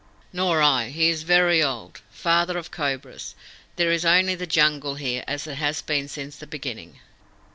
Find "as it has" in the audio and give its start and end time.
5.27-5.83